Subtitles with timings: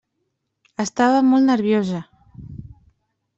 [0.83, 2.01] Estava molt nerviosa.